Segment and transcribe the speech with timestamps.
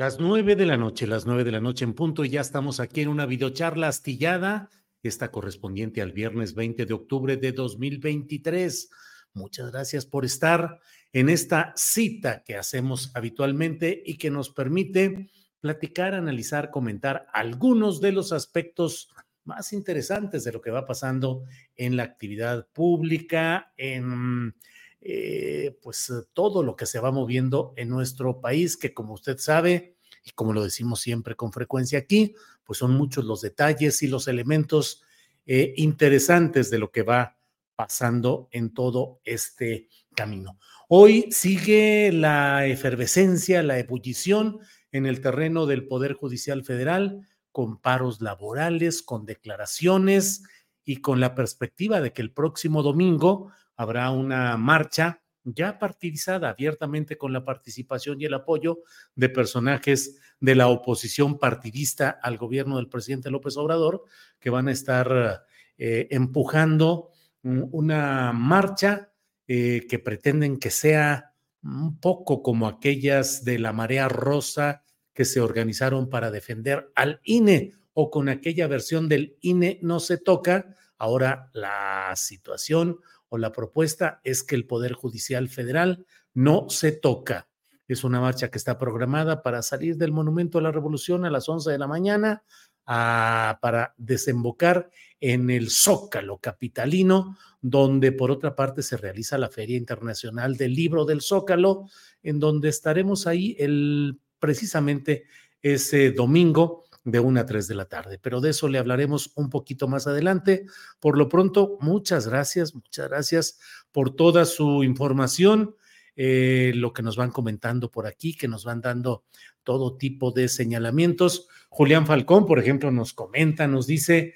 [0.00, 2.80] Las nueve de la noche, las nueve de la noche en punto, y ya estamos
[2.80, 4.70] aquí en una videocharla astillada,
[5.02, 8.88] esta correspondiente al viernes 20 de octubre de 2023.
[9.34, 10.80] Muchas gracias por estar
[11.12, 15.28] en esta cita que hacemos habitualmente y que nos permite
[15.60, 19.10] platicar, analizar, comentar algunos de los aspectos
[19.44, 21.44] más interesantes de lo que va pasando
[21.76, 24.54] en la actividad pública, en
[25.00, 29.96] eh, pues todo lo que se va moviendo en nuestro país, que como usted sabe,
[30.24, 32.34] y como lo decimos siempre con frecuencia aquí,
[32.64, 35.02] pues son muchos los detalles y los elementos
[35.46, 37.38] eh, interesantes de lo que va
[37.74, 40.58] pasando en todo este camino.
[40.88, 44.60] Hoy sigue la efervescencia, la ebullición
[44.92, 50.42] en el terreno del Poder Judicial Federal, con paros laborales, con declaraciones
[50.84, 53.50] y con la perspectiva de que el próximo domingo
[53.80, 58.80] habrá una marcha ya partidizada abiertamente con la participación y el apoyo
[59.14, 64.04] de personajes de la oposición partidista al gobierno del presidente López Obrador,
[64.38, 65.46] que van a estar
[65.78, 67.08] eh, empujando
[67.42, 69.14] una marcha
[69.48, 75.40] eh, que pretenden que sea un poco como aquellas de la marea rosa que se
[75.40, 80.76] organizaron para defender al INE o con aquella versión del INE no se toca.
[80.98, 82.98] Ahora la situación
[83.30, 86.04] o la propuesta es que el Poder Judicial Federal
[86.34, 87.48] no se toca.
[87.88, 91.48] Es una marcha que está programada para salir del Monumento a la Revolución a las
[91.48, 92.42] 11 de la mañana
[92.84, 100.56] para desembocar en el Zócalo capitalino, donde por otra parte se realiza la Feria Internacional
[100.56, 101.88] del Libro del Zócalo,
[102.22, 105.24] en donde estaremos ahí el, precisamente
[105.62, 108.18] ese domingo de una a 3 de la tarde.
[108.20, 110.66] Pero de eso le hablaremos un poquito más adelante.
[111.00, 113.58] Por lo pronto, muchas gracias, muchas gracias
[113.92, 115.76] por toda su información,
[116.16, 119.24] eh, lo que nos van comentando por aquí, que nos van dando
[119.62, 121.48] todo tipo de señalamientos.
[121.68, 124.34] Julián Falcón, por ejemplo, nos comenta, nos dice,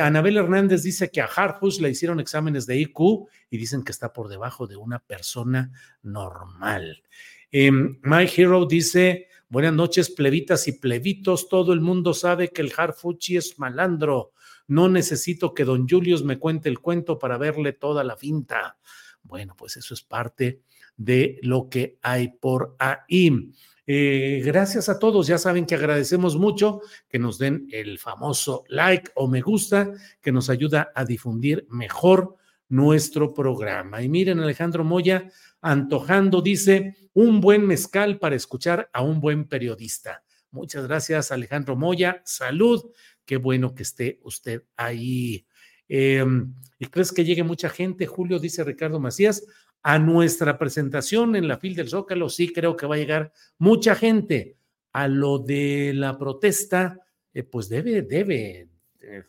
[0.00, 4.12] Anabel Hernández dice que a Harfus le hicieron exámenes de IQ y dicen que está
[4.12, 5.72] por debajo de una persona
[6.02, 7.02] normal.
[7.50, 11.48] Eh, My Hero dice, Buenas noches, plebitas y plebitos.
[11.48, 14.32] Todo el mundo sabe que el Harfuchi es malandro.
[14.66, 18.76] No necesito que don Julius me cuente el cuento para verle toda la finta.
[19.22, 20.62] Bueno, pues eso es parte
[20.96, 23.52] de lo que hay por ahí.
[23.86, 29.12] Eh, gracias a todos, ya saben que agradecemos mucho que nos den el famoso like
[29.14, 32.34] o me gusta, que nos ayuda a difundir mejor
[32.68, 34.02] nuestro programa.
[34.02, 35.30] Y miren, Alejandro Moya,
[35.66, 40.22] antojando, dice, un buen mezcal para escuchar a un buen periodista.
[40.52, 42.22] Muchas gracias, Alejandro Moya.
[42.24, 42.92] Salud.
[43.24, 45.44] Qué bueno que esté usted ahí.
[45.88, 48.38] Em, ¿Y crees que llegue mucha gente, Julio?
[48.38, 49.44] Dice Ricardo Macías.
[49.82, 53.96] A nuestra presentación en la fil del Zócalo, sí creo que va a llegar mucha
[53.96, 54.56] gente.
[54.92, 57.00] A lo de la protesta,
[57.34, 58.68] eh, pues debe, debe,
[59.00, 59.24] eh,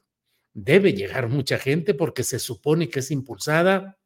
[0.54, 3.98] debe llegar mucha gente porque se supone que es impulsada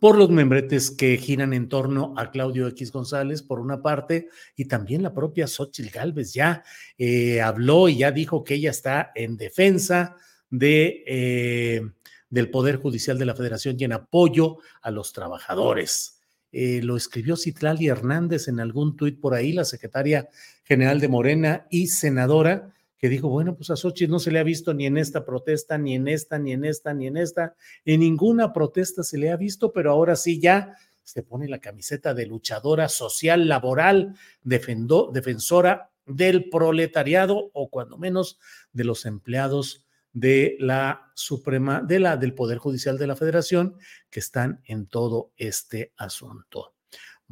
[0.00, 4.64] por los membretes que giran en torno a Claudio X González, por una parte, y
[4.64, 6.64] también la propia Xochitl Gálvez ya
[6.96, 10.16] eh, habló y ya dijo que ella está en defensa
[10.48, 11.82] de, eh,
[12.30, 16.18] del Poder Judicial de la Federación y en apoyo a los trabajadores.
[16.50, 20.28] Eh, lo escribió Citlali Hernández en algún tuit por ahí, la secretaria
[20.64, 24.42] general de Morena y senadora, que dijo, bueno, pues a Xochitl no se le ha
[24.42, 27.54] visto ni en esta protesta, ni en esta, ni en esta, ni en esta,
[27.86, 32.12] en ninguna protesta se le ha visto, pero ahora sí ya se pone la camiseta
[32.12, 38.38] de luchadora social, laboral, defensora del proletariado o cuando menos
[38.72, 43.76] de los empleados de la Suprema, de la del Poder Judicial de la Federación
[44.10, 46.74] que están en todo este asunto.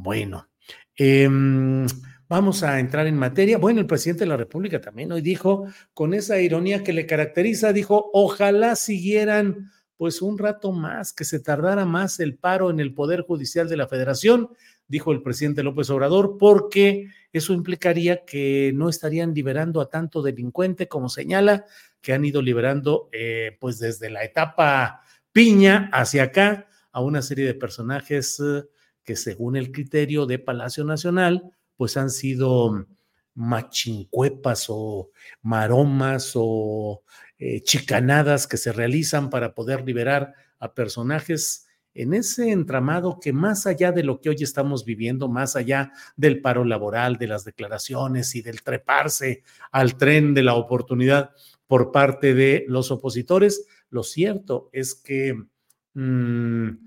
[0.01, 0.49] Bueno,
[0.95, 1.85] em,
[2.29, 3.59] vamos a entrar en materia.
[3.59, 7.73] Bueno, el presidente de la República también hoy dijo, con esa ironía que le caracteriza,
[7.73, 12.95] dijo, ojalá siguieran pues un rato más, que se tardara más el paro en el
[12.95, 14.51] Poder Judicial de la Federación,
[14.87, 20.87] dijo el presidente López Obrador, porque eso implicaría que no estarían liberando a tanto delincuente
[20.87, 21.67] como señala,
[22.01, 25.03] que han ido liberando eh, pues desde la etapa
[25.33, 28.63] piña hacia acá a una serie de personajes eh,
[29.09, 32.87] que según el criterio de Palacio Nacional, pues han sido
[33.33, 35.09] machincuepas o
[35.41, 37.03] maromas o
[37.39, 43.67] eh, chicanadas que se realizan para poder liberar a personajes en ese entramado que más
[43.67, 48.35] allá de lo que hoy estamos viviendo, más allá del paro laboral, de las declaraciones
[48.35, 51.31] y del treparse al tren de la oportunidad
[51.67, 55.35] por parte de los opositores, lo cierto es que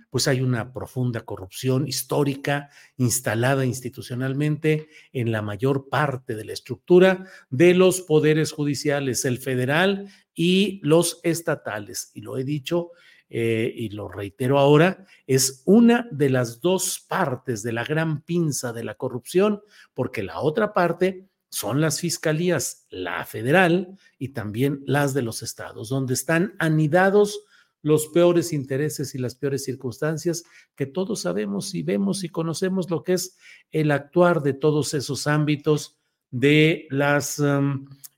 [0.10, 7.26] pues hay una profunda corrupción histórica instalada institucionalmente en la mayor parte de la estructura
[7.50, 12.12] de los poderes judiciales, el federal y los estatales.
[12.14, 12.92] Y lo he dicho
[13.34, 18.74] eh, y lo reitero ahora, es una de las dos partes de la gran pinza
[18.74, 19.62] de la corrupción,
[19.94, 25.88] porque la otra parte son las fiscalías, la federal y también las de los estados,
[25.88, 27.46] donde están anidados
[27.82, 30.44] los peores intereses y las peores circunstancias
[30.76, 33.38] que todos sabemos y vemos y conocemos lo que es
[33.72, 35.98] el actuar de todos esos ámbitos
[36.30, 37.42] de las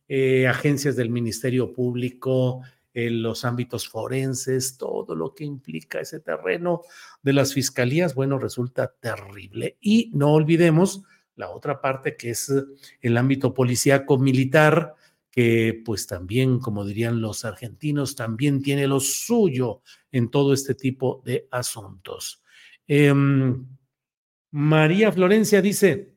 [0.07, 2.62] eh, agencias del Ministerio Público,
[2.94, 6.81] los ámbitos forenses, todo lo que implica ese terreno
[7.24, 9.77] de las fiscalías, bueno, resulta terrible.
[9.81, 11.01] Y no olvidemos
[11.36, 12.54] la otra parte que es
[13.01, 14.94] el ámbito policíaco militar,
[15.34, 19.82] que pues también, como dirían los argentinos, también tiene lo suyo
[20.12, 22.44] en todo este tipo de asuntos.
[22.86, 23.66] Em,
[24.52, 26.14] María Florencia dice,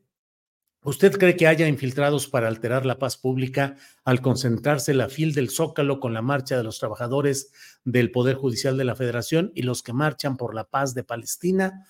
[0.83, 5.49] ¿usted cree que haya infiltrados para alterar la paz pública al concentrarse la fil del
[5.49, 7.51] Zócalo con la marcha de los trabajadores
[7.83, 11.87] del Poder Judicial de la Federación y los que marchan por la paz de Palestina?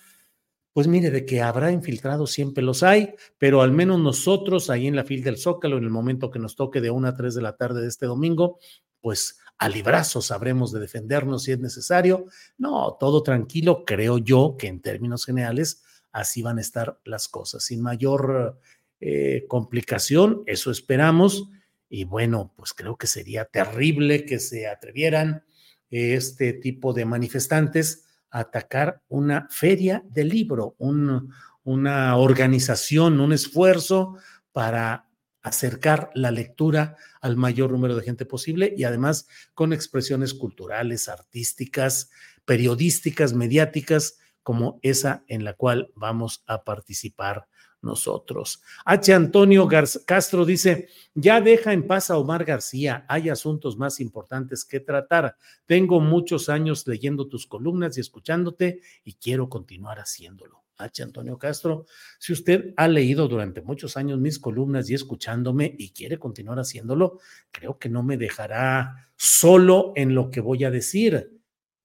[0.72, 4.96] Pues mire, de que habrá infiltrados siempre los hay, pero al menos nosotros ahí en
[4.96, 7.42] la fila del Zócalo, en el momento que nos toque de una a tres de
[7.42, 8.58] la tarde de este domingo,
[9.00, 12.26] pues a librazos sabremos de defendernos si es necesario.
[12.58, 15.82] No, todo tranquilo, creo yo que en términos generales
[16.12, 18.60] así van a estar las cosas, sin mayor
[19.00, 21.48] eh, complicación, eso esperamos.
[21.88, 25.44] Y bueno, pues creo que sería terrible que se atrevieran
[25.90, 34.16] este tipo de manifestantes atacar una feria del libro, una organización, un esfuerzo
[34.52, 35.08] para
[35.42, 42.10] acercar la lectura al mayor número de gente posible y además con expresiones culturales, artísticas,
[42.44, 47.48] periodísticas, mediáticas, como esa en la cual vamos a participar
[47.82, 48.62] nosotros.
[48.84, 49.12] H.
[49.12, 49.68] Antonio
[50.06, 55.36] Castro dice, ya deja en paz a Omar García, hay asuntos más importantes que tratar.
[55.66, 60.64] Tengo muchos años leyendo tus columnas y escuchándote y quiero continuar haciéndolo.
[60.78, 61.02] H.
[61.02, 61.86] Antonio Castro,
[62.18, 67.18] si usted ha leído durante muchos años mis columnas y escuchándome y quiere continuar haciéndolo,
[67.50, 71.37] creo que no me dejará solo en lo que voy a decir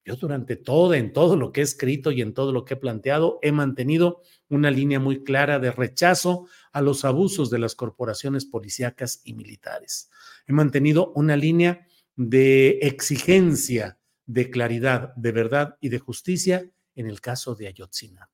[0.05, 2.77] yo durante todo, en todo lo que he escrito y en todo lo que he
[2.77, 8.45] planteado, he mantenido una línea muy clara de rechazo a los abusos de las corporaciones
[8.45, 10.09] policíacas y militares.
[10.45, 17.21] He mantenido una línea de exigencia, de claridad, de verdad y de justicia en el
[17.21, 18.31] caso de Ayotzinapa.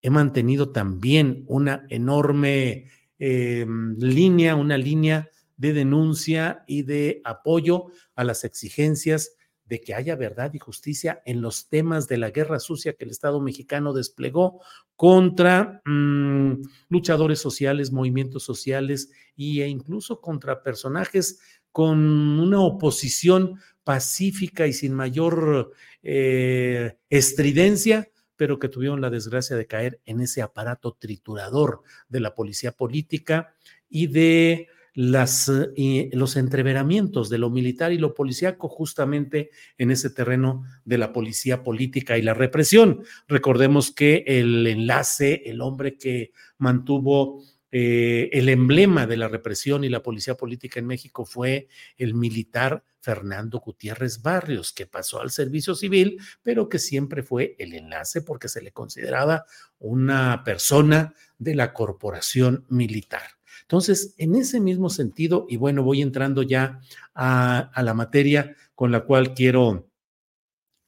[0.00, 2.86] He mantenido también una enorme
[3.18, 9.32] em, línea, una línea de denuncia y de apoyo a las exigencias
[9.68, 13.10] de que haya verdad y justicia en los temas de la guerra sucia que el
[13.10, 14.60] Estado mexicano desplegó
[14.96, 21.98] contra mm, luchadores sociales, movimientos sociales e incluso contra personajes con
[22.40, 25.72] una oposición pacífica y sin mayor
[26.02, 32.34] eh, estridencia, pero que tuvieron la desgracia de caer en ese aparato triturador de la
[32.34, 33.54] policía política
[33.88, 34.68] y de
[35.00, 40.98] las, eh, los entreveramientos de lo militar y lo policíaco justamente en ese terreno de
[40.98, 43.04] la policía política y la represión.
[43.28, 49.88] Recordemos que el enlace, el hombre que mantuvo eh, el emblema de la represión y
[49.88, 55.76] la policía política en México fue el militar Fernando Gutiérrez Barrios, que pasó al servicio
[55.76, 59.44] civil, pero que siempre fue el enlace porque se le consideraba
[59.78, 63.37] una persona de la corporación militar.
[63.62, 66.80] Entonces, en ese mismo sentido, y bueno, voy entrando ya
[67.14, 69.90] a, la materia con la cual quiero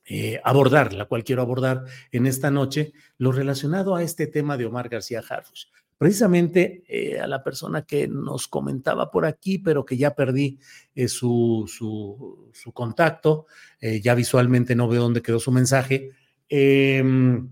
[0.05, 4.67] eh, abordar, la cual quiero abordar en esta noche, lo relacionado a este tema de
[4.67, 5.67] Omar García Harfuch
[5.99, 10.59] precisamente eh, a la persona que nos comentaba por aquí, pero que ya perdí
[10.95, 13.47] eh, su, su, contacto,
[14.03, 16.13] ya visualmente no veo dónde quedó su mensaje.
[16.49, 17.51] Em,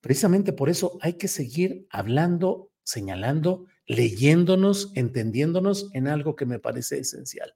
[0.00, 7.00] precisamente por eso hay que seguir hablando, señalando, leyéndonos, entendiéndonos en algo que me parece
[7.00, 7.54] esencial.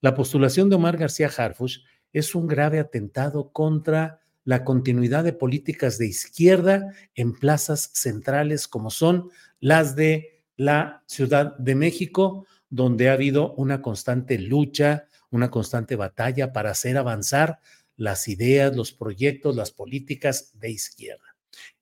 [0.00, 5.98] La postulación de Omar García Harfuch es un grave atentado contra la continuidad de políticas
[5.98, 13.12] de izquierda en plazas centrales como son las de la Ciudad de México, donde ha
[13.12, 17.60] habido una constante lucha, una constante batalla para hacer avanzar
[17.96, 21.31] las ideas, los proyectos, las políticas de izquierda.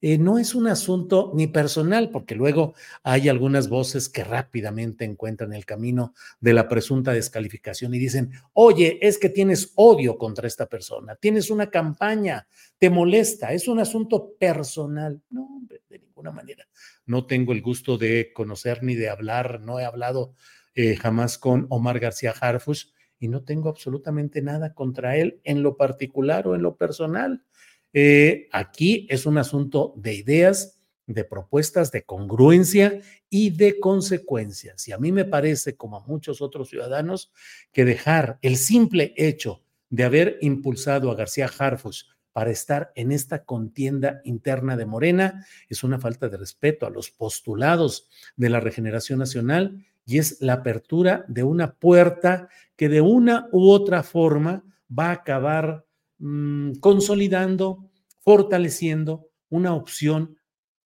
[0.00, 5.53] Eh, no es un asunto ni personal, porque luego hay algunas voces que rápidamente encuentran
[5.53, 10.67] el camino de la presunta descalificación y dicen, oye, es que tienes odio contra esta
[10.67, 12.47] persona, tienes una campaña,
[12.79, 15.21] te molesta, es un asunto personal.
[15.31, 16.67] No, de ninguna manera.
[17.07, 20.35] No tengo el gusto de conocer ni de hablar, no he hablado
[20.75, 22.87] eh, jamás con Omar García Harfush
[23.19, 27.45] y no tengo absolutamente nada contra él en lo particular o en lo personal
[27.92, 34.87] eh, aquí es un asunto de ideas, de propuestas, de congruencia y de consecuencias.
[34.87, 37.32] Y a mí me parece, como a muchos otros ciudadanos,
[37.73, 43.44] que dejar el simple hecho de haber impulsado a García Harfus para estar en esta
[43.44, 49.18] contienda interna de Morena es una falta de respeto a los postulados de la regeneración
[49.18, 54.64] nacional y es la apertura de una puerta que de una u otra forma
[54.97, 55.85] va a acabar
[56.23, 60.37] Mm, consolidando, fortaleciendo una opción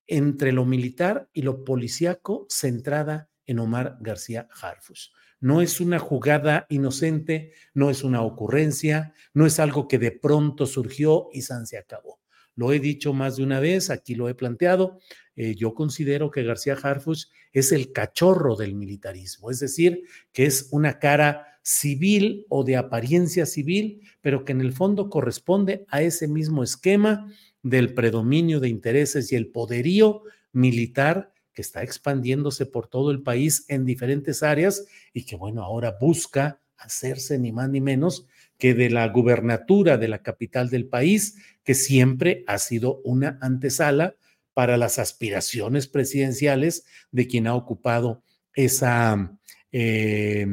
[0.07, 5.13] entre lo militar y lo policíaco centrada en Omar García Harfus.
[5.41, 10.67] No es una jugada inocente, no es una ocurrencia, no es algo que de pronto
[10.67, 12.21] surgió y se acabó.
[12.55, 15.01] Lo he dicho más de una vez, aquí lo he planteado.
[15.35, 20.69] Eh, yo considero que García Harfus es el cachorro del militarismo, es decir, que es
[20.71, 26.29] una cara civil o de apariencia civil, pero que en el fondo corresponde a ese
[26.29, 33.11] mismo esquema del predominio de intereses y el poderío militar que está expandiéndose por todo
[33.11, 38.27] el país en diferentes áreas y que, bueno, ahora busca hacerse ni más ni menos
[38.59, 44.17] que de la gubernatura de la capital del país, que siempre ha sido una antesala
[44.53, 49.39] para las aspiraciones presidenciales de quien ha ocupado esa,
[49.73, 50.47] eh,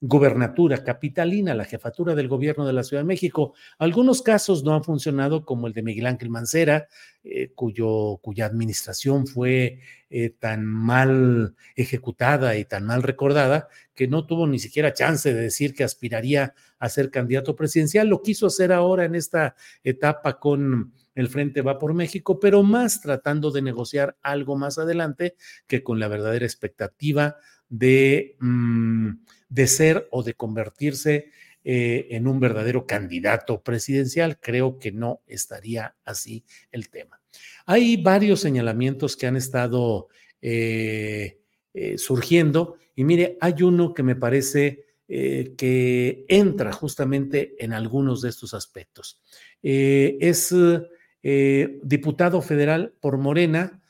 [0.00, 3.52] gubernatura capitalina, la jefatura del gobierno de la Ciudad de México.
[3.78, 6.88] Algunos casos no han funcionado, como el de Miguel Ángel Mancera,
[7.22, 14.26] eh, cuyo, cuya administración fue eh, tan mal ejecutada y tan mal recordada que no
[14.26, 18.08] tuvo ni siquiera chance de decir que aspiraría a ser candidato presidencial.
[18.08, 19.54] Lo quiso hacer ahora en esta
[19.84, 25.34] etapa con el Frente Va por México, pero más tratando de negociar algo más adelante
[25.66, 27.36] que con la verdadera expectativa
[27.68, 28.36] de...
[28.40, 29.10] Mm,
[29.50, 31.30] de ser o de convertirse
[31.62, 34.38] eh, en un verdadero candidato presidencial.
[34.40, 36.42] Creo que no estaría así
[36.72, 37.20] el tema.
[37.66, 40.08] Hay varios señalamientos que han estado
[40.40, 41.40] eh,
[41.74, 48.28] eh, surgiendo y mire, hay uno que me parece que entra justamente en algunos de
[48.28, 49.20] estos aspectos.
[49.60, 50.54] es
[51.82, 53.82] diputado federal por Morena,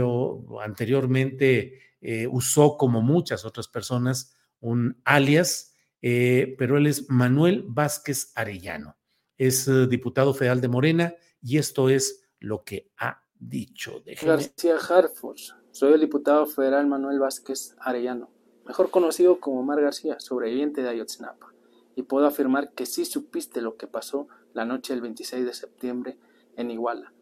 [0.00, 1.96] o anteriormente
[2.30, 8.96] usó como muchas otras personas un alias, eh, pero él es Manuel Vázquez Arellano.
[9.36, 14.02] Es eh, diputado federal de Morena y esto es lo que ha dicho.
[14.22, 15.38] García Harford,
[15.70, 18.30] soy el diputado federal Manuel Vázquez Arellano,
[18.66, 21.54] mejor conocido como Mar García, sobreviviente de Ayotzinapa,
[21.96, 26.18] y puedo afirmar que sí supiste lo que pasó la noche del 26 de septiembre
[26.56, 27.12] en Iguala,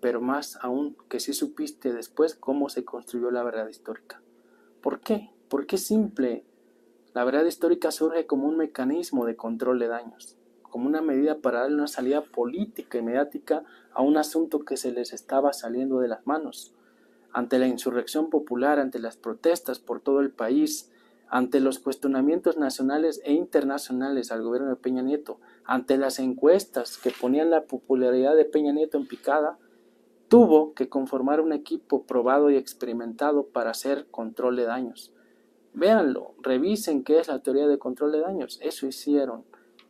[0.00, 4.22] pero más aún que sí supiste después cómo se construyó la verdad histórica.
[4.80, 5.30] ¿Por qué?
[5.48, 6.44] Porque es simple
[7.12, 11.60] la verdad histórica surge como un mecanismo de control de daños, como una medida para
[11.60, 16.08] darle una salida política y mediática a un asunto que se les estaba saliendo de
[16.08, 16.72] las manos.
[17.32, 20.90] Ante la insurrección popular, ante las protestas por todo el país,
[21.28, 27.12] ante los cuestionamientos nacionales e internacionales al gobierno de Peña Nieto, ante las encuestas que
[27.12, 29.58] ponían la popularidad de Peña Nieto en picada,
[30.28, 35.12] tuvo que conformar un equipo probado y experimentado para hacer control de daños.
[35.72, 38.58] Véanlo, revisen qué es la teoría de control de daños.
[38.62, 39.44] Eso hicieron.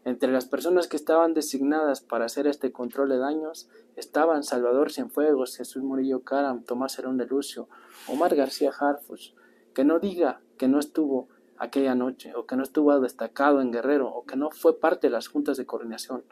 [0.04, 5.56] Entre las personas que estaban designadas para hacer este control de daños estaban Salvador Cienfuegos,
[5.56, 7.68] Jesús Murillo Caram, Tomás Herón de Lucio,
[8.08, 9.34] Omar García Harfus.
[9.74, 14.08] Que no diga que no estuvo aquella noche, o que no estuvo destacado en Guerrero,
[14.08, 16.24] o que no fue parte de las juntas de coordinación.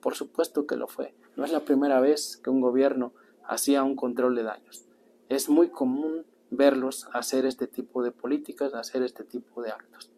[0.00, 1.14] Por supuesto que lo fue.
[1.36, 3.12] No es la primera vez que un gobierno
[3.44, 4.86] hacía un control de daños.
[5.28, 10.10] Es muy común verlos hacer este tipo de políticas, hacer este tipo de actos.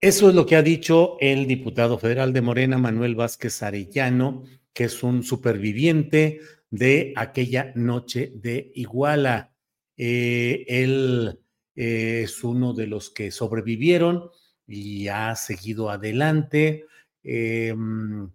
[0.00, 4.84] Eso es lo que ha dicho el diputado federal de Morena, Manuel Vázquez Arellano, que
[4.84, 9.54] es un superviviente de aquella noche de Iguala.
[9.96, 11.40] Eh, él
[11.74, 14.30] eh, es uno de los que sobrevivieron
[14.66, 16.84] y ha seguido adelante.
[17.22, 18.30] Em,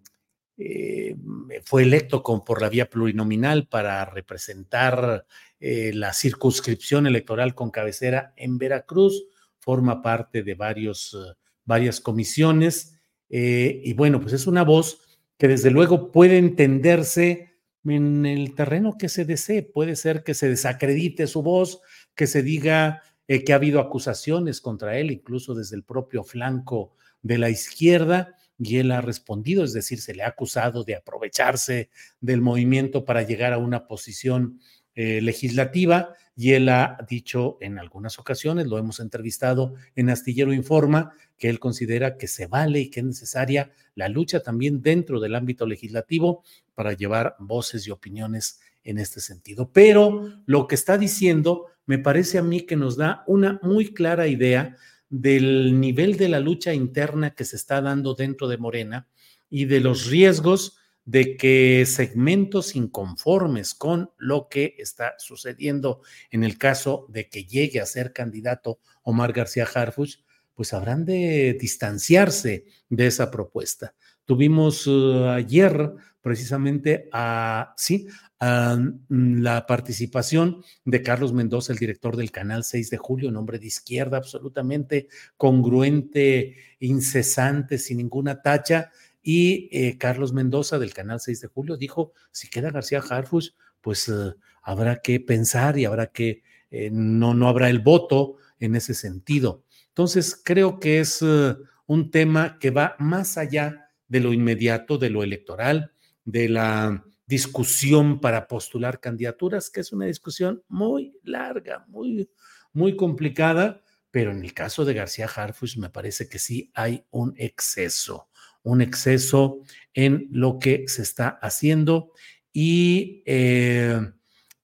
[0.58, 1.16] eh,
[1.64, 5.24] fue electo por la vía plurinominal para representar
[5.60, 9.24] eh, la circunscripción electoral con cabecera en Veracruz,
[9.58, 11.16] forma parte de varios,
[11.64, 12.96] varias comisiones
[13.32, 17.50] y bueno, pues es una voz que desde luego puede entenderse
[17.84, 19.62] en el terreno que se desee.
[19.62, 21.80] Puede ser que se desacredite su voz,
[22.14, 26.94] que se diga eh, que ha habido acusaciones contra él, incluso desde el propio flanco
[27.22, 31.88] de la izquierda, y él ha respondido, es decir, se le ha acusado de aprovecharse
[32.20, 34.60] del movimiento para llegar a una posición
[35.02, 41.14] eh, legislativa, y él ha dicho en algunas ocasiones, lo hemos entrevistado en Astillero Informa,
[41.38, 45.36] que él considera que se vale y que es necesaria la lucha también dentro del
[45.36, 49.70] ámbito legislativo para llevar voces y opiniones en este sentido.
[49.72, 54.26] Pero lo que está diciendo me parece a mí que nos da una muy clara
[54.26, 54.76] idea
[55.08, 59.08] del nivel de la lucha interna que se está dando dentro de Morena
[59.48, 60.76] y de los riesgos
[61.10, 67.80] de que segmentos inconformes con lo que está sucediendo en el caso de que llegue
[67.80, 70.20] a ser candidato Omar García Harfuch,
[70.54, 73.92] pues habrán de distanciarse de esa propuesta.
[74.24, 78.06] Tuvimos uh, ayer precisamente a, sí,
[78.42, 83.58] Mm, la participación de Carlos Mendoza, el director del canal 6 de julio, un hombre
[83.58, 88.92] de izquierda absolutamente congruente, incesante, sin ninguna tacha.
[89.22, 94.08] Y eh, Carlos Mendoza del canal 6 de julio dijo, si queda García Harfus, pues
[94.08, 98.94] eh, habrá que pensar y habrá que, eh, no, no habrá el voto en ese
[98.94, 99.64] sentido.
[99.88, 105.22] Entonces, creo que es un tema que va más allá de lo inmediato, de lo
[105.22, 105.92] electoral,
[106.24, 112.28] de la discusión para postular candidaturas, que es una discusión muy larga, muy,
[112.72, 117.32] muy complicada, pero en el caso de García Harfuch me parece que sí hay un
[117.36, 118.28] exceso,
[118.62, 119.60] un exceso
[119.94, 122.12] en lo que se está haciendo
[122.52, 124.00] y eh,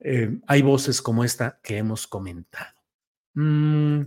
[0.01, 2.75] eh, hay voces como esta que hemos comentado.
[3.35, 4.03] Mm,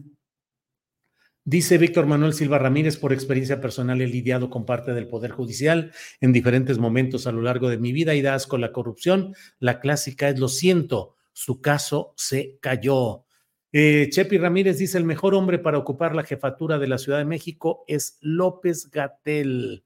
[1.49, 5.91] Dice Víctor Manuel Silva Ramírez, por experiencia personal he lidiado con parte del Poder Judicial
[6.21, 9.33] en diferentes momentos a lo largo de mi vida y das con la corrupción.
[9.57, 13.25] La clásica es lo siento, su caso se cayó.
[13.71, 17.25] Eh, Chepi Ramírez dice, el mejor hombre para ocupar la jefatura de la Ciudad de
[17.25, 19.83] México es López Gatel.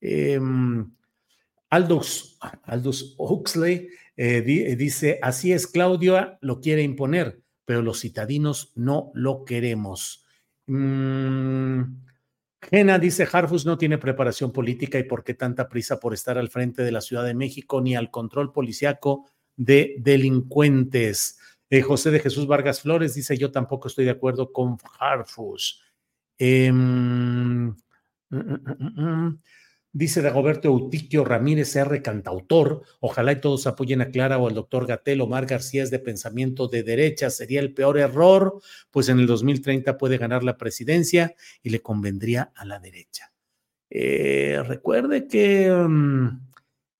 [0.00, 0.90] Em,
[1.70, 2.38] Aldous,
[3.16, 9.44] Huxley eh, eh, dice, así es, Claudia lo quiere imponer, pero los citadinos no lo
[9.44, 10.26] queremos.
[10.66, 11.82] Mm,
[12.60, 16.50] Gena dice, Harfus no tiene preparación política y por qué tanta prisa por estar al
[16.50, 21.38] frente de la Ciudad de México ni al control policiaco de delincuentes.
[21.80, 25.82] José de Jesús Vargas Flores dice, yo tampoco estoy de acuerdo con Harfus.
[26.36, 27.74] Em, mm,
[28.30, 29.38] mm,
[29.94, 32.00] Dice Dagoberto Eutiquio Ramírez R.
[32.00, 35.20] Cantautor, ojalá y todos apoyen a Clara o al doctor Gatel.
[35.20, 38.58] Omar García es de pensamiento de derecha, sería el peor error,
[38.90, 43.34] pues en el 2030 puede ganar la presidencia y le convendría a la derecha.
[43.90, 46.40] Eh, recuerde que mm,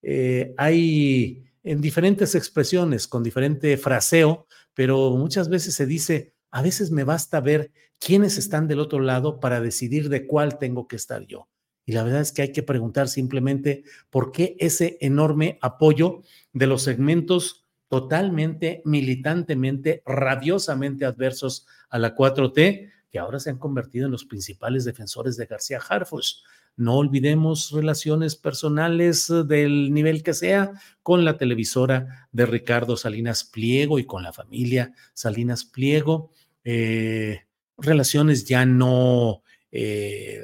[0.03, 6.91] eh, hay en diferentes expresiones, con diferente fraseo, pero muchas veces se dice, a veces
[6.91, 11.25] me basta ver quiénes están del otro lado para decidir de cuál tengo que estar
[11.25, 11.47] yo.
[11.85, 16.21] Y la verdad es que hay que preguntar simplemente por qué ese enorme apoyo
[16.53, 24.07] de los segmentos totalmente, militantemente, rabiosamente adversos a la 4T, que ahora se han convertido
[24.07, 26.43] en los principales defensores de García Harfuch.
[26.75, 30.71] No olvidemos relaciones personales del nivel que sea
[31.03, 36.31] con la televisora de Ricardo Salinas Pliego y con la familia Salinas Pliego.
[36.63, 37.41] Eh,
[37.77, 40.41] relaciones ya no eh,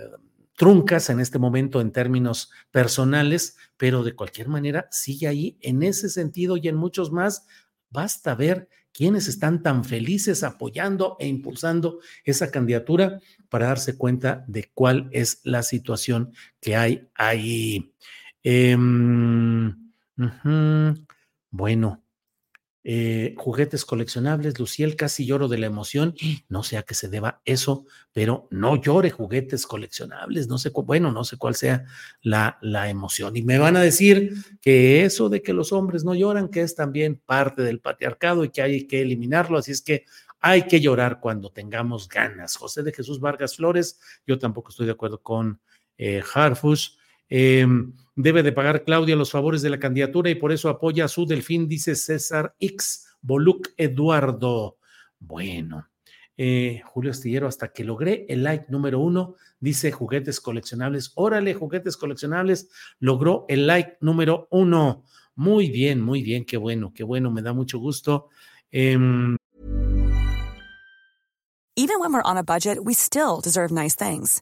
[0.55, 6.09] truncas en este momento en términos personales, pero de cualquier manera sigue ahí en ese
[6.09, 7.47] sentido y en muchos más.
[7.89, 14.69] Basta ver quiénes están tan felices apoyando e impulsando esa candidatura para darse cuenta de
[14.73, 17.93] cuál es la situación que hay ahí.
[18.43, 19.91] Em,
[21.49, 22.03] bueno,
[22.83, 26.15] eh, juguetes coleccionables, Luciel, casi lloro de la emoción.
[26.47, 30.47] No sé a qué se deba eso, pero no llore juguetes coleccionables.
[30.47, 31.85] No sé, bueno, no sé cuál sea
[32.21, 33.35] la, la emoción.
[33.35, 36.75] Y me van a decir que eso de que los hombres no lloran, que es
[36.75, 39.57] también parte del patriarcado y que hay que eliminarlo.
[39.57, 40.05] Así es que
[40.39, 42.55] hay que llorar cuando tengamos ganas.
[42.55, 45.59] José de Jesús Vargas Flores, yo tampoco estoy de acuerdo con
[45.97, 46.98] eh, Harfush.
[47.29, 51.07] Em, debe de pagar Claudia los favores de la candidatura y por eso apoya a
[51.07, 54.77] su delfín, dice César X, Boluc Eduardo.
[55.19, 55.87] Bueno,
[56.37, 61.11] eh, Julio Astillero, hasta que logré el like número uno, dice juguetes coleccionables.
[61.15, 65.03] Órale, juguetes coleccionables, logró el like número uno.
[65.35, 68.29] Muy bien, muy bien, qué bueno, qué bueno, me da mucho gusto.
[68.73, 69.37] Um...
[71.75, 74.41] Even when we're on a budget, we still deserve nice things.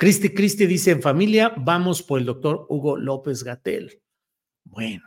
[0.00, 4.00] Cristi Cristi dice en familia, vamos por el doctor Hugo López Gatel.
[4.62, 5.02] Bueno,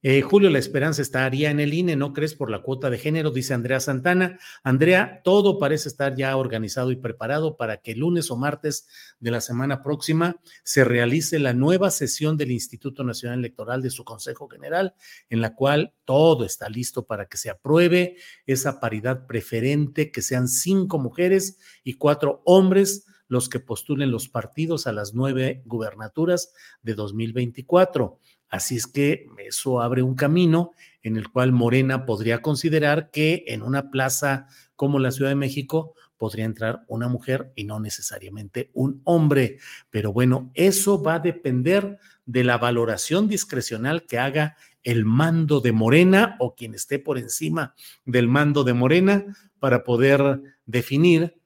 [0.00, 2.36] eh, Julio, la esperanza estaría en el INE, ¿no crees?
[2.36, 4.38] Por la cuota de género, dice Andrea Santana.
[4.62, 8.86] Andrea, todo parece estar ya organizado y preparado para que el lunes o martes
[9.18, 14.04] de la semana próxima se realice la nueva sesión del Instituto Nacional Electoral de su
[14.04, 14.94] Consejo General,
[15.30, 20.46] en la cual todo está listo para que se apruebe esa paridad preferente, que sean
[20.46, 26.94] cinco mujeres y cuatro hombres los que postulen los partidos a las nueve gubernaturas de
[26.94, 28.18] 2024.
[28.48, 33.62] Así es que eso abre un camino en el cual Morena podría considerar que en
[33.62, 39.00] una plaza como la Ciudad de México podría entrar una mujer y no necesariamente un
[39.04, 39.58] hombre.
[39.90, 45.72] Pero bueno, eso va a depender de la valoración discrecional que haga el mando de
[45.72, 49.24] Morena o quien esté por encima del mando de Morena
[49.58, 51.37] para poder definir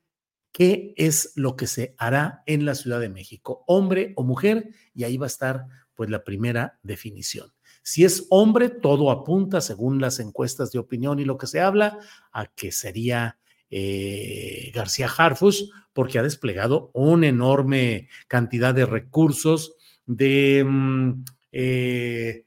[0.52, 5.04] qué es lo que se hará en la Ciudad de México, hombre o mujer, y
[5.04, 7.52] ahí va a estar pues la primera definición.
[7.82, 11.98] Si es hombre, todo apunta, según las encuestas de opinión y lo que se habla,
[12.30, 13.38] a que sería
[13.70, 19.74] eh, García Harfus, porque ha desplegado una enorme cantidad de recursos,
[20.06, 22.44] de mm, eh,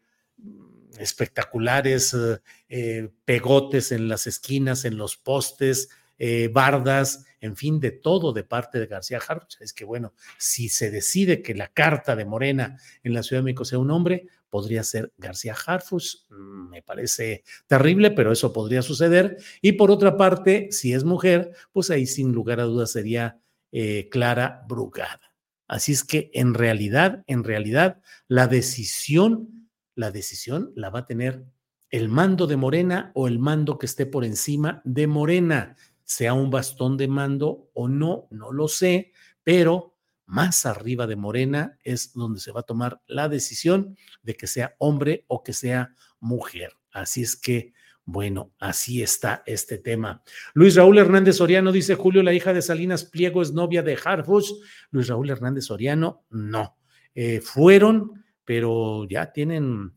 [0.99, 2.15] espectaculares
[2.69, 5.89] eh, pegotes en las esquinas, en los postes,
[6.53, 9.57] bardas, en fin, de todo de parte de García Harfuch.
[9.59, 13.45] Es que, bueno, si se decide que la carta de Morena en la Ciudad de
[13.45, 16.29] México sea un hombre, podría ser García Harfuch.
[16.29, 19.35] Mm, me parece terrible, pero eso podría suceder.
[19.61, 23.39] Y por otra parte, si es mujer, pues ahí sin lugar a dudas sería
[23.73, 25.33] eh, Clara Brugada.
[25.67, 31.43] Así es que en realidad, en realidad, la decisión, la decisión la va a tener
[31.89, 35.75] el mando de Morena o el mando que esté por encima de Morena
[36.05, 39.11] sea un bastón de mando o no, no lo sé,
[39.43, 44.47] pero más arriba de Morena es donde se va a tomar la decisión de que
[44.47, 46.73] sea hombre o que sea mujer.
[46.91, 47.73] Así es que,
[48.05, 50.23] bueno, así está este tema.
[50.53, 54.51] Luis Raúl Hernández Soriano dice, Julio, la hija de Salinas Pliego es novia de Harfush.
[54.91, 56.77] Luis Raúl Hernández Soriano, no.
[57.13, 59.93] Eh, fueron, pero ya tienen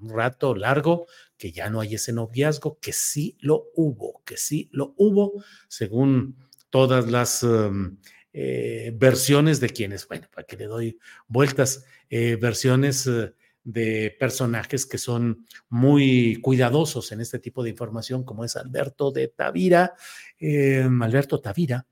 [0.00, 1.06] un rato largo
[1.36, 6.36] que ya no hay ese noviazgo, que sí lo hubo, que sí lo hubo, según
[6.70, 7.96] todas las em,
[8.32, 13.34] eh, versiones de quienes, bueno, para que le doy vueltas, eh, versiones eh,
[13.64, 19.28] de personajes que son muy cuidadosos en este tipo de información, como es Alberto de
[19.28, 19.94] Tavira,
[20.38, 21.86] em, Alberto Tavira,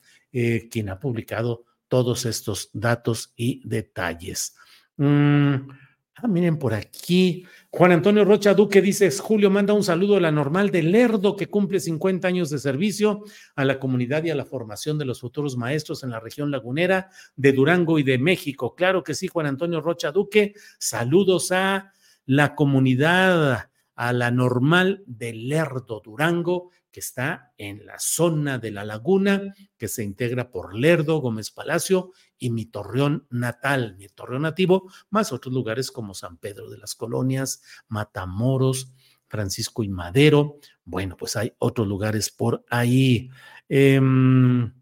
[0.71, 4.55] quien ha publicado todos estos datos y detalles.
[4.99, 5.69] Mm,
[6.19, 7.45] Ah, miren por aquí.
[7.71, 11.49] Juan Antonio Rocha Duque dice, Julio manda un saludo a la normal de Lerdo que
[11.49, 13.25] cumple 50 años de servicio
[13.55, 17.11] a la comunidad y a la formación de los futuros maestros en la región lagunera
[17.37, 18.75] de Durango y de México.
[18.75, 20.55] Claro que sí, Juan Antonio Rocha Duque.
[20.79, 21.93] Saludos a
[22.25, 28.85] la comunidad, a la normal de Lerdo, Durango, que está en la zona de la
[28.85, 34.91] laguna, que se integra por Lerdo, Gómez Palacio y mi torreón natal, mi torreón nativo,
[35.11, 38.93] más otros lugares como San Pedro de las Colonias, Matamoros,
[39.29, 40.59] Francisco y Madero.
[40.85, 43.31] Bueno, pues hay otros lugares por ahí.
[43.69, 44.73] Em,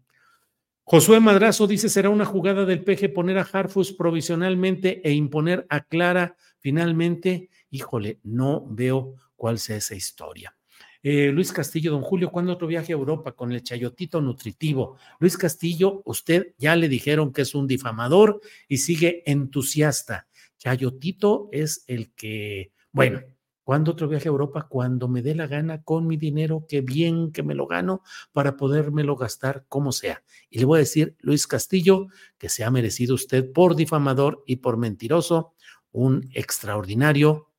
[0.83, 5.81] Josué Madrazo dice, será una jugada del PG poner a Harfus provisionalmente e imponer a
[5.81, 7.49] Clara finalmente.
[7.75, 10.55] Híjole, no veo cuál sea esa historia.
[11.03, 14.95] Eh, Luis Castillo, don Julio, ¿cuándo otro viaje a Europa con el chayotito nutritivo?
[15.19, 20.29] Luis Castillo, usted ya le dijeron que es un difamador y sigue entusiasta.
[20.57, 23.19] Chayotito es el que, bueno,
[23.65, 24.67] ¿cuándo otro viaje a Europa?
[24.69, 28.55] Cuando me dé la gana con mi dinero, qué bien que me lo gano para
[28.55, 30.23] podérmelo gastar como sea.
[30.49, 32.07] Y le voy a decir, Luis Castillo,
[32.37, 35.55] que se ha merecido usted por difamador y por mentiroso
[35.91, 37.51] un extraordinario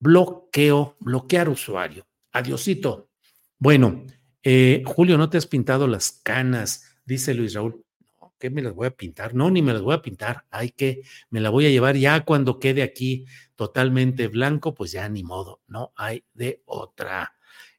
[0.00, 2.06] bloqueo, bloquear usuario.
[2.32, 3.10] Adiosito.
[3.58, 4.04] Bueno,
[4.42, 6.96] eh, Julio, ¿no te has pintado las canas?
[7.04, 7.84] Dice Luis Raúl.
[8.20, 9.34] No, ¿qué me las voy a pintar?
[9.34, 10.46] No, ni me las voy a pintar.
[10.50, 15.08] Hay que, me la voy a llevar ya cuando quede aquí totalmente blanco, pues ya
[15.08, 17.34] ni modo, no hay de otra.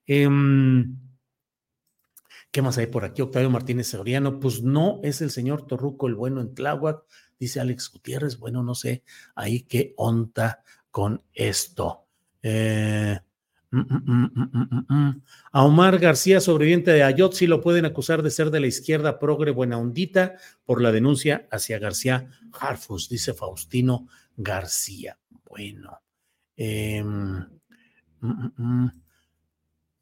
[0.05, 0.97] Em,
[2.51, 3.21] ¿Qué más hay por aquí?
[3.21, 7.03] Octavio Martínez Soriano, pues no es el señor Torruco el bueno en Tláhuac,
[7.37, 8.39] dice Alex Gutiérrez.
[8.39, 9.03] Bueno, no sé
[9.35, 12.08] ahí qué onda con esto.
[12.41, 13.17] Eh,
[13.71, 15.21] Mm, mm, mm,
[15.51, 19.19] a Omar García, sobreviviente de Ayot, sí lo pueden acusar de ser de la izquierda
[19.19, 25.19] progre buena ondita por la denuncia hacia García Harfus, dice Faustino García.
[25.47, 25.99] Bueno.
[26.57, 27.03] Eh,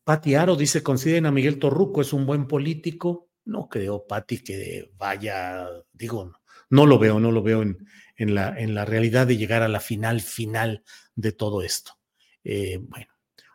[0.05, 3.31] Pati Aro dice: consideren a Miguel Torruco, es un buen político.
[3.43, 6.31] No creo, Pati, que vaya, digo,
[6.69, 9.67] no, lo veo, no lo veo en, en, la, en la realidad de llegar a
[9.67, 10.83] la final final
[11.15, 11.96] de todo esto.
[12.49, 13.07] Eh, bueno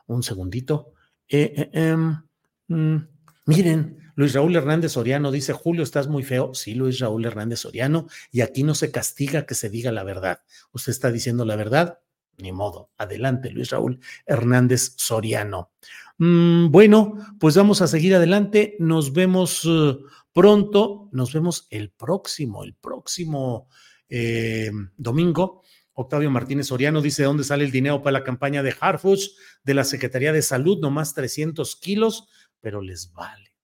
[0.06, 0.92] un segundito.
[1.28, 2.22] Eh, eh, em,
[2.68, 3.08] mm,
[3.46, 6.54] miren, Luis Raúl Hernández Soriano dice, Julio, estás muy feo.
[6.54, 10.40] Sí, Luis Raúl Hernández Soriano, y aquí no se castiga que se diga la verdad.
[10.72, 12.00] Usted está diciendo la verdad,
[12.36, 12.90] ni modo.
[12.98, 15.72] Adelante, Luis Raúl Hernández Soriano.
[16.18, 18.76] Mm, bueno, pues vamos a seguir adelante.
[18.78, 19.66] Nos vemos
[20.32, 21.08] pronto.
[21.12, 23.68] Nos vemos el próximo, el próximo
[24.98, 25.62] domingo
[25.94, 29.30] Octavio Martínez Soriano dice, ¿de dónde sale el dinero para la campaña de Harfuch?
[29.62, 32.28] De la Secretaría de Salud, nomás 300 kilos,
[32.60, 33.54] pero les vale.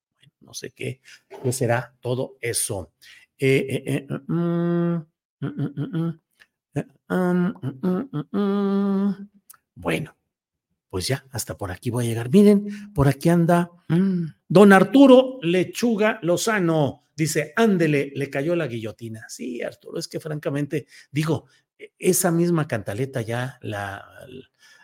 [0.40, 1.00] no sé qué,
[1.42, 2.92] qué será todo eso.
[9.74, 10.16] bueno,
[10.90, 12.30] pues ya, hasta por aquí voy a llegar.
[12.30, 17.04] Miren, por aquí anda mm, don Arturo Lechuga Lozano.
[17.14, 19.28] Dice, ándele, le cayó la guillotina.
[19.28, 21.46] Sí, Arturo, es que francamente, digo,
[21.98, 24.04] esa misma cantaleta ya la,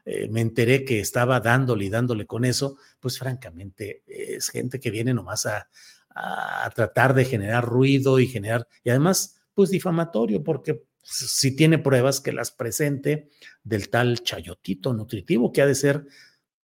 [0.04, 4.90] eh, me enteré que estaba dándole y dándole con eso, pues francamente es gente que
[4.90, 5.68] viene nomás a,
[6.14, 12.20] a tratar de generar ruido y generar, y además, pues difamatorio, porque si tiene pruebas
[12.20, 13.28] que las presente
[13.62, 16.06] del tal chayotito nutritivo que ha de ser,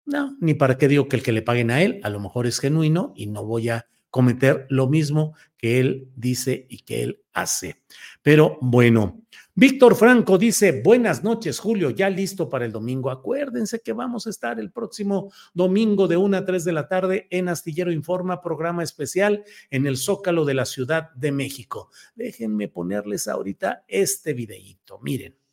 [0.06, 2.48] no, ni para qué digo que el que le paguen a él, a lo mejor
[2.48, 7.22] es genuino y no voy a cometer lo mismo que él dice y que él
[7.34, 7.82] hace.
[8.22, 9.24] Pero bueno,
[9.58, 13.10] Víctor Franco dice, buenas noches, Julio, ya listo para el domingo.
[13.10, 17.28] Acuérdense que vamos a estar el próximo domingo de 1 a 3 de la tarde
[17.30, 21.90] en Astillero Informa, programa especial en el Zócalo de la Ciudad de México.
[22.16, 25.00] Déjenme ponerles ahorita este videíto.
[25.02, 25.45] Miren.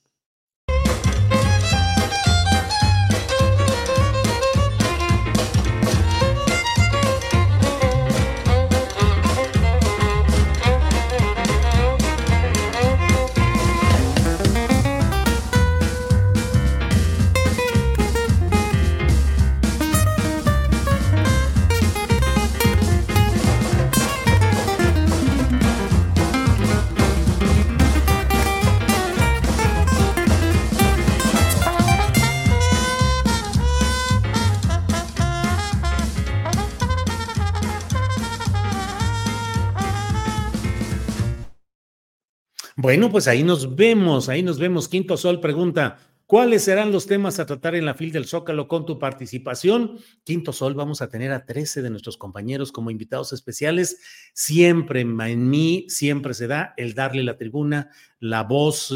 [42.93, 44.87] Bueno, pues ahí nos vemos, ahí nos vemos.
[44.87, 48.85] Quinto Sol pregunta, ¿Cuáles serán los temas a tratar en la FIL del Zócalo con
[48.85, 49.99] tu participación?
[50.25, 53.99] Quinto Sol, vamos a tener a 13 de nuestros compañeros como invitados especiales.
[54.35, 58.95] Siempre en mí, siempre se da el darle la tribuna, la voz,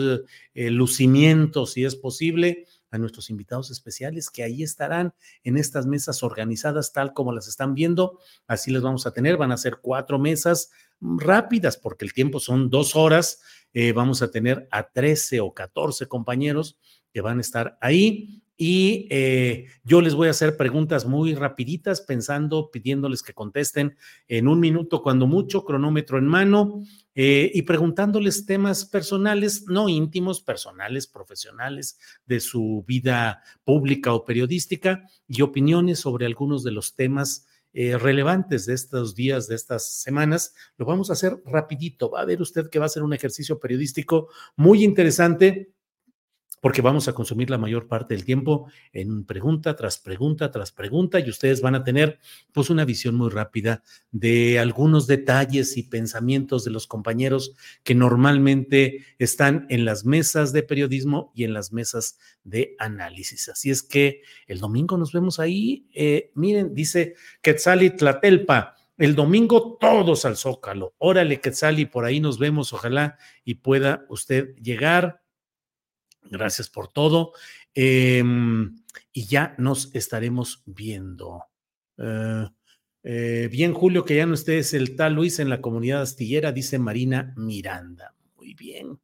[0.54, 6.22] el lucimiento, si es posible, a nuestros invitados especiales que ahí estarán en estas mesas
[6.22, 8.18] organizadas tal como las están viendo.
[8.46, 9.36] Así les vamos a tener.
[9.36, 13.40] Van a ser cuatro mesas rápidas porque el tiempo son dos horas.
[13.72, 16.78] Eh, vamos a tener a 13 o 14 compañeros
[17.12, 18.42] que van a estar ahí.
[18.58, 23.96] Y eh, yo les voy a hacer preguntas muy rapiditas, pensando, pidiéndoles que contesten
[24.28, 26.82] en un minuto, cuando mucho, cronómetro en mano,
[27.14, 35.06] eh, y preguntándoles temas personales, no íntimos, personales, profesionales, de su vida pública o periodística,
[35.28, 37.46] y opiniones sobre algunos de los temas
[37.78, 40.54] eh, relevantes de estos días, de estas semanas.
[40.78, 42.10] Lo vamos a hacer rapidito.
[42.10, 45.75] Va a ver usted que va a ser un ejercicio periodístico muy interesante
[46.60, 51.20] porque vamos a consumir la mayor parte del tiempo en pregunta tras pregunta tras pregunta
[51.20, 52.18] y ustedes van a tener
[52.52, 59.04] pues una visión muy rápida de algunos detalles y pensamientos de los compañeros que normalmente
[59.18, 63.48] están en las mesas de periodismo y en las mesas de análisis.
[63.48, 65.86] Así es que el domingo nos vemos ahí.
[65.94, 68.74] Eh, miren, dice Quetzali Tlatelpa.
[68.98, 70.94] El domingo todos al Zócalo.
[70.96, 72.72] Órale, Quetzali, por ahí nos vemos.
[72.72, 75.20] Ojalá y pueda usted llegar
[76.30, 77.32] Gracias por todo.
[77.74, 78.76] Em,
[79.12, 81.44] y ya nos estaremos viendo.
[81.98, 82.46] Eh,
[83.02, 86.78] eh, bien, Julio, que ya no estés el tal Luis en la comunidad astillera, dice
[86.78, 88.14] Marina Miranda.
[88.36, 88.98] Muy bien.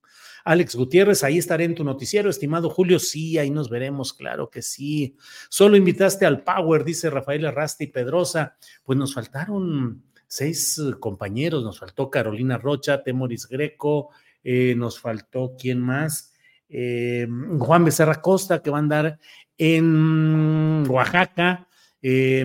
[0.45, 2.99] Alex Gutiérrez, ahí estaré en tu noticiero, estimado Julio.
[2.99, 5.17] Sí, ahí nos veremos, claro que sí.
[5.49, 8.57] Solo invitaste al Power, dice Rafael Arrasti Pedrosa.
[8.83, 14.11] Pues nos faltaron seis compañeros, nos faltó Carolina Rocha, Temoris Greco,
[14.43, 16.32] eh, nos faltó, ¿quién más?
[16.75, 19.19] Eh, Juan Becerra Costa, que va a andar
[19.59, 21.69] en Oaxaca,
[22.01, 22.45] eh,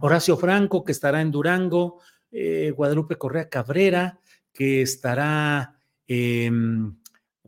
[0.00, 4.20] Horacio Franco, que estará en Durango, eh, Guadalupe Correa Cabrera,
[4.52, 5.74] que estará
[6.06, 7.00] en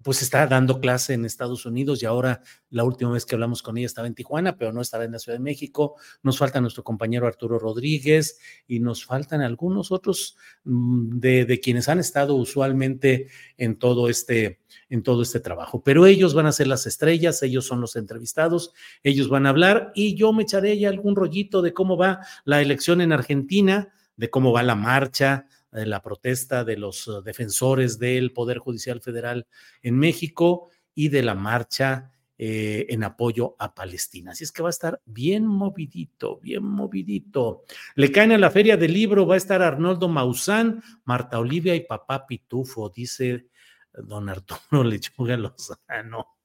[0.06, 2.40] pues está dando clase en Estados Unidos y ahora
[2.70, 5.18] la última vez que hablamos con ella estaba en Tijuana, pero no estaba en la
[5.18, 5.96] Ciudad de México.
[6.22, 8.38] Nos falta nuestro compañero Arturo Rodríguez
[8.68, 15.02] y nos faltan algunos otros mm, de, quienes han estado usualmente en todo este en
[15.02, 15.82] todo este trabajo.
[15.82, 19.90] Pero ellos van a ser las estrellas, ellos son los entrevistados, ellos van a hablar
[19.96, 24.30] y yo me echaré ya algún rollito de cómo va la elección en Argentina, de
[24.30, 29.46] cómo va la marcha, de la protesta de los uh, defensores del Poder Judicial Federal
[29.82, 34.32] en México y de la marcha eh, en apoyo a Palestina.
[34.32, 37.64] Así es que va a estar bien movidito, bien movidito.
[37.94, 41.86] Le caen a la feria del libro, va a estar Arnoldo Mausán, Marta Olivia y
[41.86, 43.48] Papá Pitufo, dice
[43.92, 46.36] don Arturo Lechuga Lozano.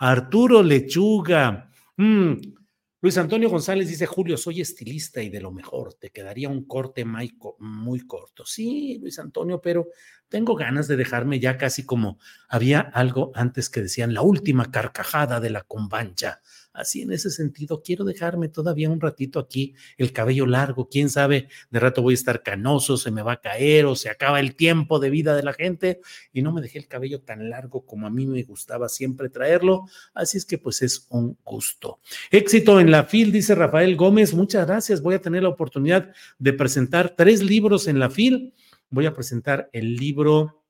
[0.00, 1.70] Arturo Lechuga.
[1.96, 2.32] Mm,
[3.00, 7.04] Luis Antonio González dice, Julio, soy estilista y de lo mejor, te quedaría un corte
[7.04, 8.44] muy corto.
[8.44, 9.86] Sí, Luis Antonio, pero
[10.28, 15.38] tengo ganas de dejarme ya casi como había algo antes que decían, la última carcajada
[15.38, 16.40] de la combancha.
[16.78, 20.88] Así en ese sentido, quiero dejarme todavía un ratito aquí el cabello largo.
[20.88, 24.10] Quién sabe, de rato voy a estar canoso, se me va a caer o se
[24.10, 26.00] acaba el tiempo de vida de la gente
[26.32, 29.86] y no me dejé el cabello tan largo como a mí me gustaba siempre traerlo.
[30.14, 31.98] Así es que pues es un gusto.
[32.30, 34.32] Éxito en la FIL, dice Rafael Gómez.
[34.32, 35.02] Muchas gracias.
[35.02, 38.54] Voy a tener la oportunidad de presentar tres libros en la FIL.
[38.88, 40.62] Voy a presentar el libro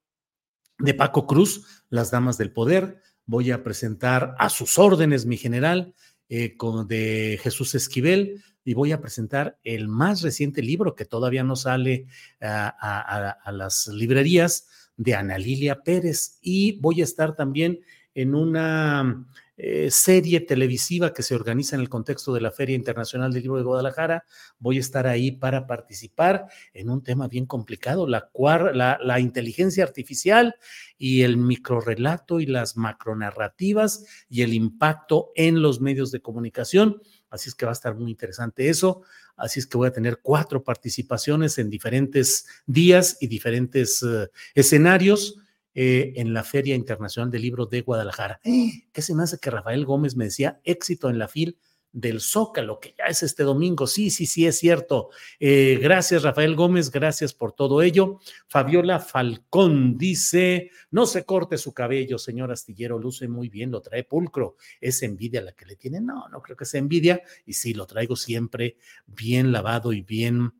[0.78, 5.94] de Paco Cruz, Las Damas del Poder voy a presentar a sus órdenes, mi general,
[6.30, 11.44] eh, con, de Jesús Esquivel, y voy a presentar el más reciente libro que todavía
[11.44, 12.06] no sale
[12.40, 16.38] a, las librerías de Ana Lilia Pérez.
[16.42, 17.80] Y voy a estar también
[18.14, 19.26] en una
[19.60, 23.58] eh, serie televisiva que se organiza en el contexto de la Feria Internacional del Libro
[23.58, 24.24] de Guadalajara.
[24.60, 28.30] Voy a estar ahí para participar en un tema bien complicado, la,
[28.72, 30.54] la, la inteligencia artificial
[30.96, 37.02] y el microrelato y las macronarrativas y el impacto en los medios de comunicación.
[37.28, 39.02] Así es que va a estar muy interesante eso.
[39.36, 45.36] Así es que voy a tener cuatro participaciones en diferentes días y diferentes eh, escenarios
[45.74, 48.40] eh, en la Feria Internacional del Libro de Guadalajara.
[48.42, 51.58] ¿Qué se me hace que Rafael Gómez me decía éxito en la FIL
[51.92, 53.86] del Zócalo, que ya es este domingo.
[53.86, 55.10] Sí, sí, sí, es cierto.
[55.40, 58.20] Eh, gracias, Rafael Gómez, gracias por todo ello.
[58.46, 64.04] Fabiola Falcón dice, no se corte su cabello, señor astillero, luce muy bien, lo trae
[64.04, 64.56] pulcro.
[64.80, 66.00] ¿Es envidia la que le tiene?
[66.00, 67.22] No, no creo que sea envidia.
[67.46, 68.76] Y sí, lo traigo siempre
[69.06, 70.52] bien lavado y bien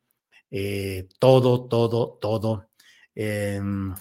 [0.51, 2.71] eh, todo, todo, todo.
[3.15, 3.95] Em,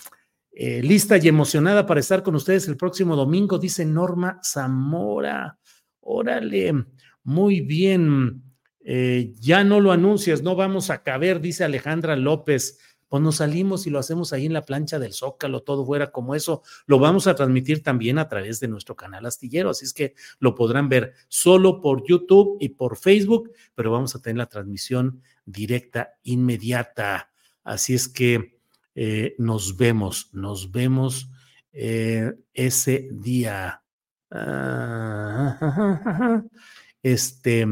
[0.59, 5.59] eh, lista y emocionada para estar con ustedes el próximo domingo, dice Norma Zamora.
[5.99, 6.73] Órale,
[7.21, 8.41] muy bien.
[8.79, 12.79] Eh, ya no lo anuncias, no vamos a caber, dice Alejandra López.
[13.07, 16.33] Pues nos salimos y lo hacemos ahí en la plancha del Zócalo, todo fuera como
[16.33, 16.63] eso.
[16.87, 20.55] Lo vamos a transmitir también a través de nuestro canal astillero, así es que lo
[20.55, 26.15] podrán ver solo por YouTube y por Facebook, pero vamos a tener la transmisión directa
[26.23, 27.29] inmediata.
[27.63, 28.56] Así es que
[28.99, 31.29] eh, nos vemos, nos vemos
[31.71, 33.83] eh, ese día.
[34.31, 36.41] Ah,
[37.03, 37.67] este.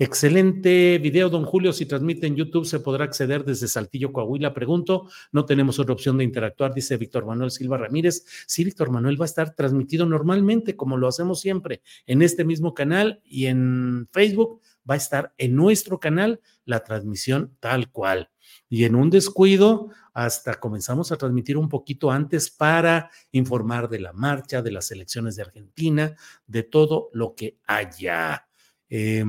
[0.00, 1.72] Excelente video, don Julio.
[1.72, 4.54] Si transmite en YouTube, se podrá acceder desde Saltillo, Coahuila.
[4.54, 8.24] Pregunto, no tenemos otra opción de interactuar, dice Víctor Manuel Silva Ramírez.
[8.46, 12.74] Sí, Víctor Manuel va a estar transmitido normalmente, como lo hacemos siempre, en este mismo
[12.74, 14.60] canal y en Facebook.
[14.88, 18.30] Va a estar en nuestro canal la transmisión tal cual.
[18.68, 24.12] Y en un descuido, hasta comenzamos a transmitir un poquito antes para informar de la
[24.12, 26.14] marcha, de las elecciones de Argentina,
[26.46, 28.46] de todo lo que haya.
[28.88, 29.24] Eh,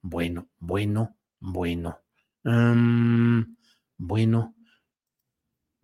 [0.00, 2.00] bueno, bueno, bueno.
[3.96, 4.54] bueno.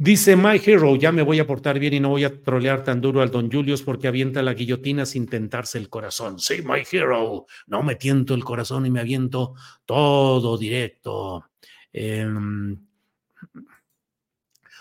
[0.00, 3.00] Dice My Hero, ya me voy a portar bien y no voy a trolear tan
[3.00, 6.38] duro al Don Julius porque avienta la guillotina sin tentarse el corazón.
[6.38, 9.54] Sí, My Hero, no me tiento el corazón y me aviento
[9.84, 11.46] todo directo.
[11.92, 12.78] Em,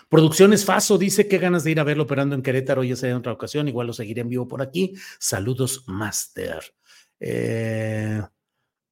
[0.08, 3.16] Producciones Faso dice que ganas de ir a verlo operando en Querétaro, ya sea en
[3.16, 4.94] otra ocasión, igual lo seguiré en vivo por aquí.
[5.18, 6.62] Saludos, Master.
[7.20, 8.22] Eh,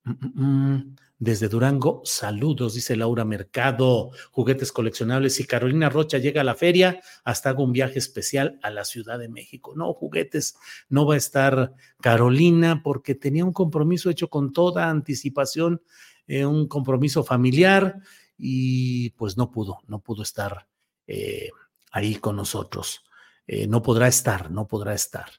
[0.06, 0.96] Mm, mm, mm.
[1.18, 5.40] Desde Durango, saludos, dice Laura Mercado, juguetes coleccionables.
[5.40, 9.18] Y Carolina Rocha llega a la feria, hasta hago un viaje especial a la Ciudad
[9.18, 9.72] de México.
[9.74, 10.56] No, juguetes,
[10.90, 15.80] no va a estar Carolina porque tenía un compromiso hecho con toda anticipación,
[16.26, 18.00] eh, un compromiso familiar
[18.36, 20.66] y pues no pudo, no pudo estar
[21.06, 21.50] eh,
[21.92, 23.04] ahí con nosotros.
[23.46, 25.30] Eh, no podrá estar, no podrá estar.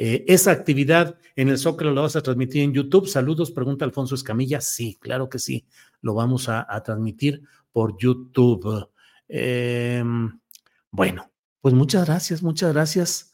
[0.00, 3.08] Esa actividad en el Zócalo la vas a transmitir en YouTube.
[3.08, 4.60] Saludos, pregunta Alfonso Escamilla.
[4.60, 5.66] Sí, claro que sí,
[6.02, 8.88] lo vamos a, transmitir por YouTube.
[9.26, 10.38] Em,
[10.92, 13.32] bueno, pues muchas gracias, muchas gracias.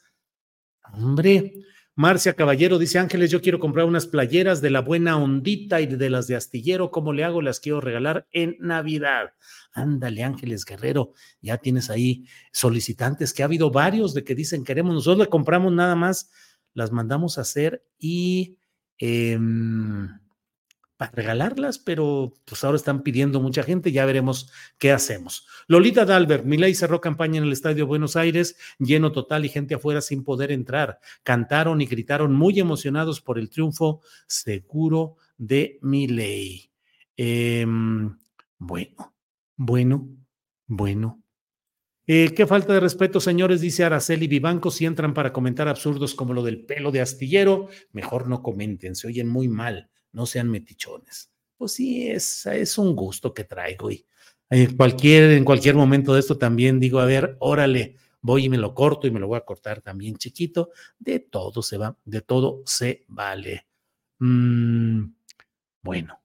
[0.95, 1.53] Hombre,
[1.97, 6.11] Marcia Caballero dice, Ángeles, yo quiero comprar unas playeras de la buena ondita y de
[6.11, 6.91] las de astillero.
[6.91, 7.41] ¿Cómo le hago?
[7.41, 9.35] Las quiero regalar en Navidad.
[9.73, 14.93] Ándale, Ángeles Guerrero, ya tienes ahí solicitantes que ha habido varios de que dicen queremos,
[14.93, 16.31] nosotros le compramos nada más
[16.75, 18.59] las mandamos a hacer y
[18.99, 20.09] em,
[20.97, 25.47] para regalarlas, pero pues ahora están pidiendo mucha gente, ya veremos qué hacemos.
[25.67, 30.01] Lolita Dalbert, Milay cerró campaña en el Estadio Buenos Aires, lleno total y gente afuera
[30.01, 31.01] sin poder entrar.
[31.23, 36.71] Cantaron y gritaron muy emocionados por el triunfo seguro de Milei.
[37.17, 38.17] Em,
[38.59, 39.15] bueno,
[39.57, 40.09] bueno,
[40.67, 41.21] bueno.
[42.07, 46.35] Eh, qué falta de respeto, señores, dice Araceli Vivanco, si entran para comentar absurdos como
[46.35, 51.31] lo del pelo de astillero, mejor no comenten, se oyen muy mal, no sean metichones.
[51.57, 54.07] Pues sí, es, es un gusto que traigo y
[54.51, 58.59] en cualquier, en cualquier momento de esto también digo, a ver, órale, voy y me
[58.59, 62.21] lo corto y me lo voy a cortar también chiquito, de todo se va, de
[62.21, 63.67] todo se vale.
[64.19, 65.05] Mm,
[65.83, 66.21] bueno,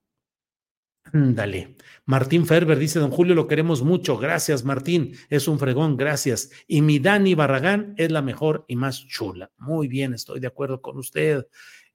[1.12, 1.76] Dale.
[2.06, 4.18] Martín Ferber dice, don Julio, lo queremos mucho.
[4.18, 5.14] Gracias, Martín.
[5.30, 6.52] Es un fregón, gracias.
[6.68, 9.52] Y mi Dani Barragán es la mejor y más chula.
[9.58, 11.48] Muy bien, estoy de acuerdo con usted.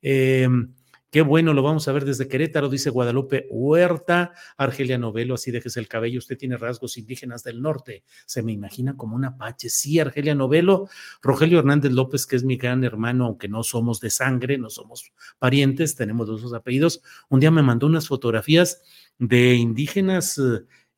[0.03, 0.49] Eh,
[1.15, 4.33] Qué bueno, lo vamos a ver desde Querétaro, dice Guadalupe Huerta.
[4.57, 8.03] Argelia Novelo, así dejes el cabello, usted tiene rasgos indígenas del norte.
[8.27, 9.69] Se me imagina como un apache.
[9.69, 10.89] Sí, Argelia Novelo.
[11.23, 15.13] Rogelio Hernández López, que es mi gran hermano, aunque no somos de sangre, no somos
[15.39, 17.01] parientes, tenemos dos apellidos.
[17.29, 18.83] Un día me mandó unas fotografías
[19.17, 20.41] de indígenas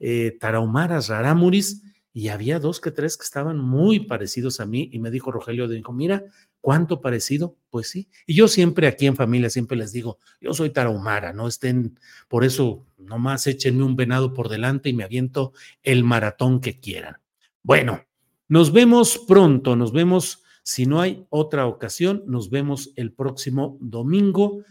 [0.01, 1.83] eh, tarahumaras, rarámuris,
[2.17, 5.69] y había dos que tres que estaban muy parecidos a mí y me dijo Rogelio,
[5.69, 6.25] dijo, mira,
[6.63, 7.59] ¿cuánto parecido?
[7.69, 8.09] Pues sí.
[8.27, 12.43] Y yo siempre aquí en familia, siempre les digo, yo soy tarahumara, no estén, por
[12.43, 15.53] eso nomás échenme un venado por delante y me aviento
[15.83, 17.19] el maratón que quieran.
[17.63, 18.01] Bueno,
[18.49, 24.65] nos vemos pronto, nos vemos, si no hay otra ocasión, nos vemos el próximo domingo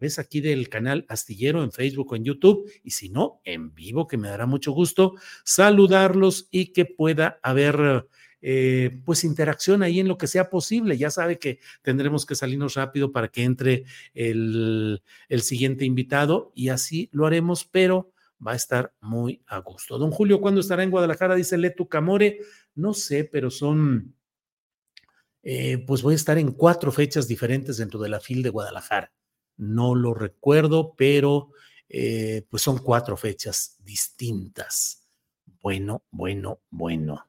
[0.00, 4.06] ves aquí del canal Astillero en Facebook o en YouTube, y si no, en vivo,
[4.06, 8.06] que me dará mucho gusto saludarlos y que pueda haber
[8.40, 10.96] eh, pues interacción ahí en lo que sea posible.
[10.96, 13.84] Ya sabe que tendremos que salirnos rápido para que entre
[14.14, 18.12] el, el siguiente invitado y así lo haremos, pero
[18.44, 19.98] va a estar muy a gusto.
[19.98, 21.34] Don Julio, ¿cuándo estará en Guadalajara?
[21.34, 22.40] Dice Letu Camore.
[22.74, 24.14] No sé, pero son,
[25.42, 29.12] eh, pues voy a estar en cuatro fechas diferentes dentro de la FIL de Guadalajara
[29.58, 31.50] no lo recuerdo, pero
[31.88, 35.06] eh, pues son cuatro fechas distintas.
[35.60, 37.26] Bueno, bueno, bueno.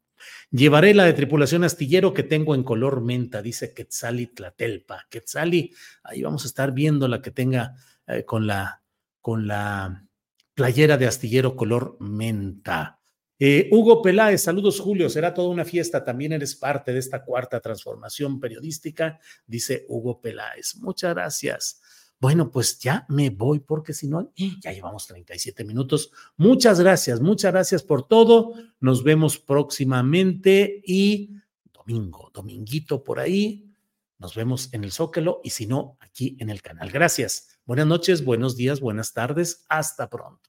[0.51, 5.07] Llevaré la de tripulación astillero que tengo en color menta, dice Quetzali Tlatelpa.
[5.09, 5.73] Quetzali,
[6.03, 7.75] ahí vamos a estar viendo la que tenga
[8.07, 8.81] eh, con la
[9.21, 10.05] con la
[10.53, 12.99] playera de astillero color menta.
[13.37, 17.61] Eh, Hugo Peláez, saludos Julio, será toda una fiesta, también eres parte de esta cuarta
[17.61, 20.75] transformación periodística, dice Hugo Peláez.
[20.75, 21.81] Muchas gracias.
[22.19, 26.11] Bueno, pues ya me voy porque si no, eh, ya llevamos 37 minutos.
[26.35, 28.53] Muchas gracias, muchas gracias por todo.
[28.81, 31.31] Nos vemos próximamente y
[31.73, 33.73] domingo, dominguito por ahí.
[34.17, 36.91] Nos vemos en el Zócalo y si no, aquí en el canal.
[36.91, 37.57] Gracias.
[37.65, 39.65] Buenas noches, buenos días, buenas tardes.
[39.69, 40.48] Hasta pronto.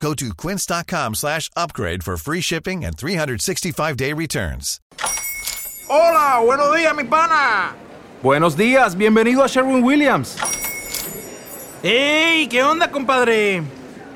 [0.00, 4.80] Go to quince.com slash upgrade for free shipping and 365-day returns.
[5.88, 7.74] Hola, buenos días, mi pana.
[8.22, 10.38] Buenos días, bienvenido a Sherwin Williams.
[11.82, 12.48] ¡Ey!
[12.48, 13.62] ¿Qué onda, compadre?